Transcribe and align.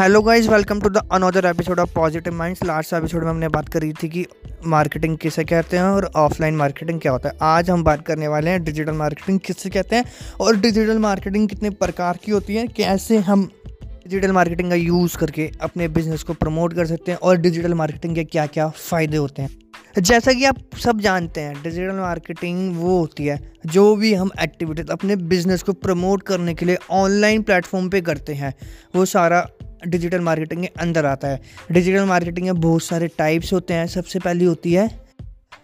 Hello 0.00 0.20
guys 0.22 0.46
welcome 0.48 0.80
to 0.80 0.88
the 0.88 0.96
another 1.12 1.46
episode 1.46 1.78
of 1.78 1.92
positive 1.94 2.34
minds 2.34 2.62
last 2.64 2.92
episode 2.94 3.22
में 3.22 3.30
हमने 3.30 3.48
बात 3.48 3.68
करी 3.68 3.92
थी 3.92 4.08
कि 4.08 4.24
मार्केटिंग 4.66 5.16
किसे 5.18 5.44
कहते 5.44 5.76
हैं 5.76 5.84
और 5.84 6.04
ऑफलाइन 6.16 6.54
मार्केटिंग 6.56 7.00
क्या 7.00 7.12
होता 7.12 7.28
है। 7.28 7.36
आज 7.42 7.70
हम 7.70 7.84
बात 7.84 8.06
करने 8.06 8.28
वाले 8.28 8.50
हैं 8.50 8.62
डिजिटल 8.64 8.92
मार्केटिंग 8.92 9.40
किससे 9.40 9.70
कहते 9.70 9.96
हैं 9.96 10.04
और 10.40 10.56
डिजिटल 10.56 10.98
मार्केटिंग 10.98 11.48
कितने 11.48 11.70
प्रकार 11.70 12.18
की 12.24 12.32
होती 12.32 12.54
है, 12.54 12.66
कैसे 12.66 13.18
हम 13.18 13.48
डिजिटल 13.84 14.32
मार्केटिंग 14.32 14.70
का 14.70 14.76
यूज़ 14.76 15.18
करके 15.18 15.50
अपने 15.60 15.88
बिज़नेस 15.90 16.22
को 16.22 16.34
प्रमोट 16.34 16.74
कर 16.74 16.86
सकते 16.86 17.12
हैं 17.12 17.18
और 17.18 17.36
डिजिटल 17.36 17.74
मार्केटिंग 17.74 18.14
के 18.14 18.24
क्या 18.24 18.46
क्या 18.46 18.68
फ़ायदे 18.68 19.16
होते 19.16 19.42
हैं। 19.42 20.02
जैसा 20.02 20.32
कि 20.32 20.44
आप 20.44 20.56
सब 20.78 21.00
जानते 21.00 21.40
हैं 21.40 21.62
डिजिटल 21.62 22.00
मार्केटिंग 22.00 22.76
वो 22.76 22.98
होती 22.98 23.26
है 23.26 23.40
जो 23.66 23.94
भी 23.96 24.14
हम 24.14 24.30
एक्टिविटीज़ 24.42 24.90
अपने 24.92 25.16
बिज़नेस 25.16 25.62
को 25.62 25.72
प्रमोट 25.72 26.22
करने 26.22 26.54
के 26.54 26.66
लिए 26.66 26.78
ऑनलाइन 26.90 27.42
प्लेटफॉर्म 27.42 27.88
पे 27.88 28.00
करते 28.00 28.34
हैं। 28.34 28.54
वो 28.96 29.04
सारा 29.04 29.48
डिजिटल 29.86 30.20
मार्केटिंग 30.20 30.62
के 30.62 30.70
अंदर 30.80 31.06
आता 31.06 31.28
है। 31.28 31.40
डिजिटल 31.72 32.04
मार्केटिंग 32.04 32.46
में 32.46 32.60
बहुत 32.60 32.82
सारे 32.82 33.08
टाइप्स 33.08 33.52
होते 33.52 33.74
हैं। 33.74 33.86
सबसे 33.86 34.18
पहली 34.18 34.44
होती 34.44 34.72
है 34.72 34.88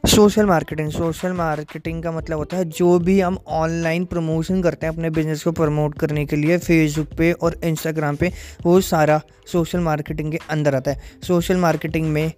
सोशल 0.07 0.47
मार्केटिंग 0.47 0.91
सोशल 0.91 1.33
मार्केटिंग 1.33 2.03
का 2.03 2.11
मतलब 2.13 2.39
होता 2.39 2.57
है 2.57 2.65
जो 2.65 2.99
भी 2.99 3.21
हम 3.21 3.39
ऑनलाइन 3.47 4.05
प्रमोशन 4.05 4.63
करते 4.63 4.87
हैं 4.87 4.93
अपने 4.93 5.11
बिज़नेस 5.11 5.43
को 5.45 5.53
प्रमोट 5.53 5.99
करने 5.99 6.25
के 6.27 6.37
लिए 6.37 6.59
फेसबुक 6.59 7.09
पे 7.19 7.33
और 7.33 7.61
इंस्टाग्राम 7.65 8.17
पे, 8.17 8.33
वो 8.63 8.81
सारा 8.81 9.21
सोशल 9.53 9.81
मार्केटिंग 9.81 10.33
के 10.33 10.39
अंदर 10.51 10.75
आता 10.75 10.91
है। 10.91 11.03
सोशल 11.27 11.57
मार्केटिंग 11.57 12.09
में 12.09 12.33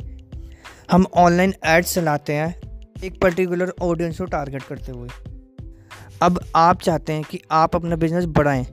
हम 0.92 1.06
ऑनलाइन 1.14 1.54
एड्स 1.66 1.94
चलाते 1.94 2.32
हैं 2.32 2.54
एक 3.04 3.20
पर्टिकुलर 3.20 3.72
ऑडियंस 3.82 4.18
को 4.18 4.24
टारगेट 4.24 4.62
करते 4.62 4.92
हुए। 4.92 5.08
अब 6.22 6.40
आप 6.56 6.80
चाहते 6.80 7.12
हैं 7.12 7.24
कि 7.24 7.40
आप 7.50 7.76
अपना 7.76 7.96
बिज़नेस 7.96 8.24
बढ़ाएँ 8.24 8.66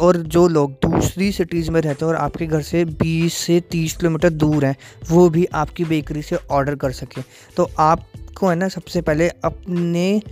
और 0.00 0.16
जो 0.16 0.48
लोग 0.48 0.72
दूसरी 0.72 1.32
सिटीज़ 1.32 1.70
में 1.70 1.80
रहते 1.80 2.04
हैं 2.04 2.12
और 2.12 2.18
आपके 2.18 2.46
घर 2.46 2.62
से 2.62 2.84
20 2.84 3.34
से 3.34 3.60
30 3.60 3.96
किलोमीटर 3.96 4.30
दूर 4.30 4.64
हैं, 4.64 4.76
वो 5.10 5.30
भी 5.30 5.44
आपकी 5.44 5.84
बेकरी 5.84 6.22
से 6.22 6.36
ऑर्डर 6.50 6.74
कर 6.74 6.92
सकें। 6.92 7.24
तो 7.56 7.70
आपको 7.78 8.48
है 8.48 8.56
ना, 8.56 8.68
सबसे 8.68 9.02
पहले 9.02 9.28
अपने 9.28 10.22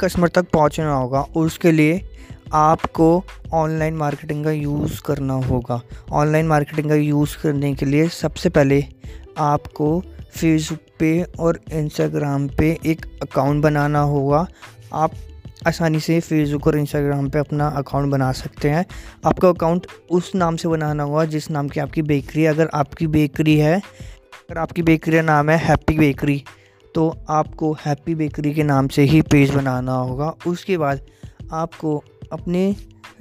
कस्टमर 0.00 0.28
तक 0.28 0.50
पहुँचना 0.50 0.94
होगा। 0.94 1.20
और 1.20 1.46
उसके 1.46 1.72
लिए 1.72 2.08
आपको 2.52 3.24
ऑनलाइन 3.52 3.94
मार्केटिंग 3.94 4.44
का 4.44 4.50
यूज़ 4.50 5.02
करना 5.02 5.34
होगा। 5.34 5.82
ऑनलाइन 6.12 6.46
मार्केटिंग 6.46 6.88
का 6.88 6.94
यूज़ 6.94 7.42
करने 7.42 7.74
के 7.74 7.86
लिए 7.86 8.08
सबसे 8.08 8.48
पहले 8.48 8.84
आपको 9.38 10.02
फेसबुक 10.30 10.78
पे 10.98 11.22
और 11.38 11.60
इंस्टाग्राम 11.72 12.48
पे 12.48 12.78
एक 12.86 13.06
अकाउंट 13.22 13.62
बनाना 13.62 14.00
होगा। 14.00 14.48
आप 14.92 15.12
आसानी 15.68 16.00
से 16.00 16.18
फेसबुक 16.20 16.66
और 16.66 16.78
इंस्टाग्राम 16.78 17.28
पे 17.30 17.38
अपना 17.38 17.68
अकाउंट 17.76 18.10
बना 18.10 18.30
सकते 18.34 18.70
हैं। 18.70 18.84
आपका 19.24 19.48
अकाउंट 19.48 19.86
उस 20.10 20.34
नाम 20.34 20.56
से 20.56 20.68
बनाना 20.68 21.02
होगा, 21.02 21.24
जिस 21.26 21.50
नाम 21.50 21.68
की 21.68 21.80
आपकी 21.80 22.02
बेकरी 22.04 22.42
है। 22.42 22.48
अगर 22.48 22.70
आपकी 22.74 23.06
बेकरी 23.08 23.56
है, 23.58 23.76
अगर 23.76 24.58
आपकी 24.58 24.82
बेकरी 24.82 25.16
का 25.16 25.22
नाम 25.22 25.50
है 25.50 25.58
हैप्पी 25.58 25.98
बेकरी 25.98 26.42
तो 26.94 27.08
आपको 27.30 27.72
हैप्पी 27.84 28.14
बेकरी 28.14 28.52
के 28.54 28.62
नाम 28.62 28.88
से 28.88 29.02
ही 29.02 29.20
पेज 29.22 29.50
बनाना 29.50 29.92
होगा। 29.94 30.32
उसके 30.46 30.78
बाद 30.78 31.00
आपको 31.52 32.02
अपने 32.32 32.74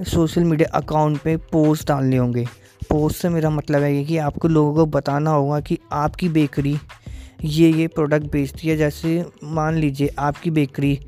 सोशल 0.03 0.44
मीडिया 0.44 0.70
अकाउंट 0.78 1.18
पे 1.18 1.36
पोस्ट 1.52 1.88
डालने 1.88 2.18
होंगे। 2.18 2.45
पोस्ट 2.90 3.22
से 3.22 3.30
मेरा 3.30 3.50
मतलब 3.50 3.81
है 3.81 4.03
कि 4.06 4.18
आपको 4.20 4.48
लोगों 4.48 4.73
को 4.75 4.86
बताना 4.92 5.31
होगा 5.31 5.59
कि 5.59 5.78
आपकी 5.92 6.30
बेकरी 6.30 6.78
ये 7.44 7.70
ये 7.72 7.88
प्रोडक्ट 7.88 8.31
बेचती 8.31 8.68
है। 8.68 8.78
जैसे 8.78 9.23
मान 9.44 9.75
लीजिए 9.75 10.14
आपकी 10.20 10.52
बेकरी 10.52 11.00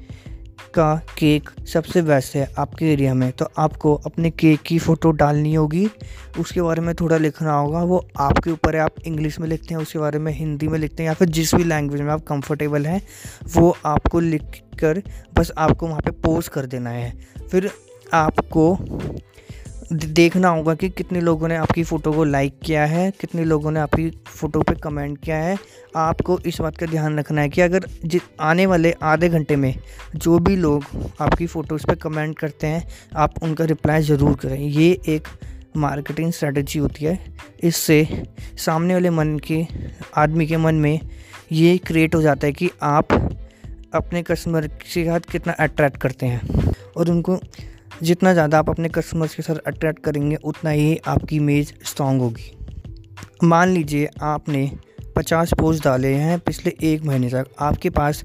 का 0.73 1.01
केक 1.17 1.49
सबसे 1.73 2.01
बेस्ट 2.01 2.35
है 2.35 2.53
आपके 2.57 2.93
एरिया 2.93 3.13
में। 3.13 3.31
तो 3.31 3.47
आपको 3.57 3.95
अपने 3.95 4.29
केक 4.29 4.59
की 4.61 4.79
फ़ोटो 4.79 5.11
डालनी 5.11 5.53
होगी। 5.53 5.87
उसके 6.39 6.61
बारे 6.61 6.81
में 6.81 6.95
थोड़ा 6.95 7.17
लिखना 7.17 7.53
होगा। 7.53 7.83
वो 7.83 8.07
आपके 8.19 8.51
ऊपर 8.51 8.75
है। 8.75 8.81
आप 8.81 8.91
इंग्लिश 9.05 9.39
में 9.39 9.47
लिखते 9.47 9.73
हैं, 9.73 9.81
उसके 9.81 9.99
बारे 9.99 10.19
में 10.19 10.31
हिंदी 10.33 10.67
में 10.67 10.79
लिखते 10.79 11.03
हैं, 11.03 11.07
या 11.07 11.13
फिर 11.13 11.29
जिस 11.29 11.55
भी 11.55 11.63
लैंग्वेज 11.63 12.01
में 12.01 12.11
आप 12.11 12.25
कंफर्टेबल 12.27 12.85
हैं, 12.85 13.01
वो 13.53 13.77
आपको 13.85 14.19
लिख 14.19 14.43
कर 14.79 15.01
बस 15.33 15.51
आपको 15.57 15.87
वहाँ 15.87 16.01
पे 16.01 16.11
पोस्ट 16.11 16.51
कर 16.51 16.65
देना 16.65 16.89
है। 16.89 17.19
फिर 17.51 17.71
आपको 18.13 18.77
देखना 19.91 20.49
होगा 20.49 20.73
कि 20.75 20.89
कितने 20.89 21.21
लोगों 21.21 21.47
ने 21.47 21.55
आपकी 21.55 21.83
फ़ोटो 21.83 22.11
को 22.13 22.23
लाइक 22.23 22.59
किया 22.65 22.85
है, 22.85 23.09
कितने 23.11 23.43
लोगों 23.43 23.71
ने 23.71 23.79
आपकी 23.79 24.09
फ़ोटो 24.27 24.61
पे 24.61 24.73
कमेंट 24.75 25.17
किया 25.17 25.37
है। 25.37 25.57
आपको 25.95 26.37
इस 26.39 26.59
बात 26.61 26.77
का 26.77 26.85
ध्यान 26.85 27.17
रखना 27.19 27.41
है 27.41 27.49
कि 27.49 27.61
अगर 27.61 27.87
आने 28.39 28.65
वाले 28.65 28.93
आधे 29.03 29.29
घंटे 29.29 29.55
में 29.55 29.73
जो 30.15 30.37
भी 30.39 30.55
लोग 30.55 30.83
आपकी 31.21 31.47
फ़ोटोज़ 31.47 31.85
पे 31.87 31.95
कमेंट 31.95 32.37
करते 32.39 32.67
हैं, 32.67 32.87
आप 33.15 33.43
उनका 33.43 33.65
रिप्लाई 33.65 34.01
ज़रूर 34.01 34.35
करें। 34.35 34.59
ये 34.59 34.91
एक 35.07 35.27
मार्केटिंग 35.77 36.31
स्ट्रेटजी 36.31 36.79
होती 36.79 37.05
है। 37.05 37.17
इससे 37.63 38.25
सामने 38.65 38.93
वाले 38.93 39.09
मन 39.09 39.37
के, 39.47 39.65
आदमी 40.17 40.47
के 40.47 40.57
मन 40.57 40.75
में 40.75 40.99
ये 41.51 41.77
क्रिएट 41.77 42.15
हो 42.15 42.21
जाता 42.21 42.47
है 42.47 42.53
कि 42.53 42.69
आप 42.83 43.13
अपने 43.93 44.23
कस्टमर 44.23 44.67
के 44.67 45.05
साथ 45.05 45.31
कितना 45.31 45.53
अट्रैक्ट 45.59 45.97
करते 45.97 46.25
हैं 46.25 46.73
और 46.97 47.09
उनको 47.09 47.39
जितना 48.03 48.33
ज़्यादा 48.33 48.59
आप 48.59 48.69
अपने 48.69 48.89
कस्टमर्स 48.89 49.35
के 49.35 49.41
साथ 49.41 49.55
अट्रैक्ट 49.67 50.03
करेंगे, 50.03 50.35
उतना 50.35 50.69
ही 50.69 50.97
आपकी 51.07 51.35
इमेज 51.35 51.73
स्ट्रॉन्ग 51.85 52.21
होगी। 52.21 52.51
मान 53.43 53.69
लीजिए 53.69 54.09
आपने 54.23 54.71
पचास 55.15 55.53
पोस्ट 55.53 55.83
डाले 55.83 56.13
हैं 56.13 56.39
पिछले 56.39 56.75
एक 56.83 57.03
महीने 57.03 57.29
तक, 57.29 57.45
आपके 57.59 57.89
पास 57.91 58.23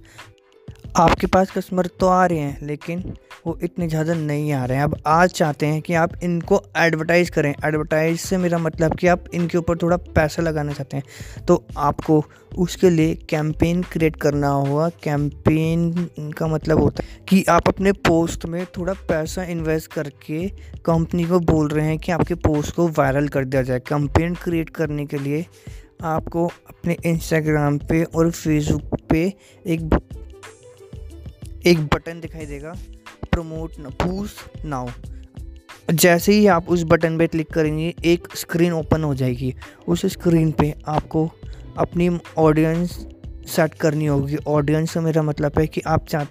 आपके 0.97 1.27
पास 1.27 1.51
कस्टमर 1.51 1.87
तो 2.01 2.09
आ 2.09 2.25
रहे 2.27 2.39
हैं, 2.39 2.59
लेकिन 2.63 3.15
वो 3.47 3.59
इतने 3.63 3.87
ज़्यादा 3.89 4.15
नहीं 4.15 4.53
आ 4.53 4.65
रहे 4.65 4.77
हैं। 4.77 4.85
अब 4.85 4.97
आज 5.07 5.31
चाहते 5.31 5.67
हैं 5.67 5.81
कि 5.83 5.95
आप 5.95 6.13
इनको 6.23 6.61
एडवर्टाइज़ 6.77 7.31
करें। 7.31 7.55
एडवर्टाइज 7.65 8.21
से 8.21 8.37
मेरा 8.37 8.59
मतलब 8.59 8.95
कि 8.97 9.07
आप 9.07 9.25
इनके 9.35 9.59
ऊपर 9.59 9.77
थोड़ा 9.77 9.97
पैसा 9.97 10.43
लगाना 10.43 10.73
चाहते 10.73 10.97
हैं। 10.97 11.45
तो 11.49 11.65
आपको 11.77 12.25
उसके 12.59 12.91
लिए 12.91 13.15
कैंपेन 13.31 13.83
क्रिएट 13.83 14.17
करना 14.17 14.49
होगा। 14.49 14.89
कैंपेन 15.05 16.09
का 16.39 16.47
मतलब 16.47 16.81
होता 16.81 17.03
है 17.03 17.21
कि 17.29 17.45
आप 17.51 17.69
अपने 17.69 17.93
पोस्ट 18.09 18.47
में 18.47 18.65
थोड़ा 18.77 18.93
पैसा 19.09 19.45
इन्वेस्ट 19.45 19.93
करके 19.93 20.49
कंपनी 20.85 21.25
को 21.25 21.41
बोल 21.43 21.69
रहे 21.69 21.87
हैं 21.87 21.99
कि 21.99 22.13
आपके 22.13 22.35
पोस्ट 22.41 22.75
को 22.75 22.89
वायरल 22.89 23.29
कर 23.29 23.45
दिया 23.45 23.63
जाए। 23.63 23.81
कैंपेन 23.89 24.35
क्रिएट 24.35 24.71
करने 24.71 25.07
के 25.07 25.19
लिए 25.19 25.45
आपको 26.05 26.47
अपने 26.47 26.97
इंस्टाग्राम 27.07 27.79
पे 27.79 28.03
और 28.05 28.31
फेसबुक 28.31 29.01
पे 29.11 29.23
एक 29.67 30.01
एक 31.67 31.85
बटन 31.85 32.21
दिखाई 32.21 32.47
देगा। 32.47 32.75
प्रमोट 33.35 33.71
बूस 34.03 34.35
नाउ 34.65 34.89
जैसे 35.93 36.33
ही 36.33 36.47
आप 36.47 36.69
उस 36.69 36.83
बटन 36.83 37.19
पे 37.19 37.27
क्लिक 37.27 37.53
करेंगे 37.53 37.95
एक 38.05 38.29
स्क्रीन 38.37 38.73
ओपन 38.73 39.05
हो 39.05 39.15
जाएगी। 39.15 39.55
उस 39.89 40.07
स्क्रीन 40.07 40.53
पे 40.53 40.75
आपको 40.89 41.31
अपनी 41.79 42.19
ऑडियंस 42.39 43.07
सेट 43.47 43.75
करनी 43.75 44.07
होगी। 44.07 44.37
ऑडियंस 44.49 44.91
से 44.91 45.01
मेरा 45.01 45.23
मतलब 45.23 45.53
है 45.59 45.67
कि 45.67 45.81
आप 45.87 46.07
चाह 46.07 46.23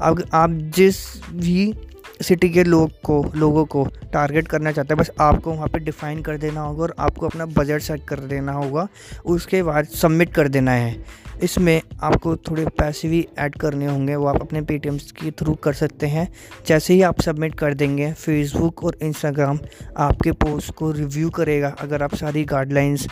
आप, 0.00 0.22
आप 0.32 0.50
जिस 0.50 0.96
भी 1.30 1.74
सिटी 2.20 2.48
के 2.50 2.64
लोग 2.64 2.90
को, 3.04 3.32
लोगों 3.36 3.64
को 3.64 3.84
टारगेट 4.12 4.48
करना 4.48 4.72
चाहते 4.72 4.94
हैं। 4.94 4.98
बस 4.98 5.10
आपको 5.20 5.52
वहाँ 5.52 5.68
पे 5.68 5.78
डिफ़ाइन 5.78 6.22
कर 6.22 6.36
देना 6.36 6.60
होगा 6.60 6.82
और 6.82 6.94
आपको 6.98 7.26
अपना 7.26 7.46
बजट 7.46 7.80
सेट 7.80 8.04
कर 8.04 8.20
देना 8.20 8.52
होगा। 8.52 8.86
उसके 9.26 9.62
बाद 9.62 9.86
सबमिट 9.86 10.32
कर 10.34 10.48
देना 10.48 10.72
है। 10.72 11.04
इसमें 11.42 11.80
आपको 12.02 12.36
थोड़े 12.36 12.64
पैसे 12.78 13.08
भी 13.08 13.26
ऐड 13.38 13.54
करने 13.54 13.86
होंगे। 13.86 14.14
वो 14.16 14.26
आप 14.26 14.40
अपने 14.40 14.62
पेटीएम 14.62 14.98
के 14.98 15.30
थ्रू 15.30 15.54
कर 15.54 15.72
सकते 15.72 16.06
हैं। 16.06 16.28
जैसे 16.66 16.94
ही 16.94 17.02
आप 17.02 17.20
सबमिट 17.20 17.54
कर 17.54 17.74
देंगे 17.74 18.12
फेसबुक 18.12 18.84
और 18.84 18.96
इंस्टाग्राम 19.02 19.58
आपके 19.96 20.32
पोस्ट 20.32 20.74
को 20.74 20.90
रिव्यू 20.92 21.30
करेगा। 21.30 21.74
अगर 21.80 22.02
आप 22.02 22.14
सारी 22.14 22.44
गाइडलाइंस 22.44 23.06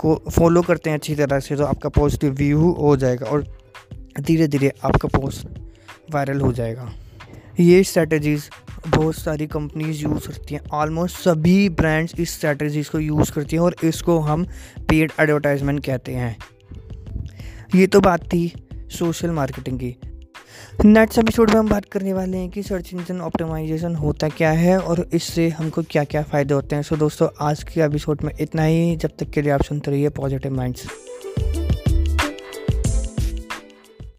को 0.00 0.14
फॉलो 0.30 0.62
करते 0.62 0.90
हैं 0.90 0.98
अच्छी 0.98 1.14
तरह 1.14 1.40
से 1.40 1.56
तो 1.56 1.64
आपका 1.64 1.88
पोस्ट 1.88 2.24
रिव्यू 2.24 2.70
हो 2.72 2.96
जाएगा 2.96 3.26
और 3.26 3.44
धीरे 4.20 4.48
धीरे 4.48 4.72
आपका 4.84 5.08
पोस्ट 5.18 5.46
वायरल 6.12 6.40
हो 6.40 6.52
जाएगा। 6.52 6.90
ये 7.60 7.82
स्ट्रैटेजीज़ 7.82 8.42
बहुत 8.88 9.14
सारी 9.14 9.46
कंपनीज़ 9.46 10.02
यूज़ 10.02 10.26
करती 10.28 10.54
हैं। 10.54 10.60
ऑलमोस्ट 10.72 11.16
सभी 11.16 11.68
ब्रांड्स 11.68 12.12
इस 12.20 12.34
स्ट्रैटेजीज़ 12.34 12.90
को 12.90 12.98
यूज़ 12.98 13.32
करती 13.32 13.56
हैं 13.56 13.62
और 13.62 13.76
इसको 13.84 14.18
हम 14.18 14.44
पेड 14.88 15.12
एडवर्टाइजमेंट 15.20 15.84
कहते 15.84 16.12
हैं। 16.12 16.36
ये 17.74 17.86
तो 17.86 18.00
बात 18.00 18.24
थी 18.24 18.52
सोशल 18.74 19.30
मार्केटिंग 19.30 19.78
की। 19.78 19.94
नेक्स्ट 20.84 21.18
एपिसोड 21.18 21.50
में 21.50 21.56
हम 21.56 21.68
बात 21.68 21.84
करने 21.84 22.12
वाले 22.12 22.36
हैं 22.36 22.48
कि 22.50 22.62
सर्च 22.62 22.94
इंजन 22.94 23.20
ऑप्टिमाइजेशन 23.20 23.94
होता 23.94 24.28
क्या 24.28 24.50
है 24.50 24.78
और 24.78 25.08
इससे 25.12 25.48
हमको 25.48 25.82
क्या 25.82 26.04
क्या 26.04 26.22
फ़ायदे 26.22 26.54
होते 26.54 26.76
हैं। 26.76 26.82
सो 26.82 26.96
दोस्तों, 26.96 27.28
आज 27.40 27.62
के 27.62 27.80
एपिसोड 27.80 28.22
में 28.22 28.32
इतना 28.40 28.62
ही। 28.62 28.96
जब 28.96 29.16
तक 29.18 29.30
के 29.30 29.42
लिए 29.42 29.52
आप 29.52 29.62
सुनते 29.62 29.90
रहिए 29.90 30.08
पॉजिटिव 30.08 30.52
माइंड्स 30.52 30.86